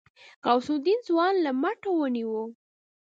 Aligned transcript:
غوث 0.45 0.67
الدين 0.77 0.99
ځوان 1.07 1.33
له 1.45 1.51
مټه 1.61 1.89
ونيو. 1.95 2.43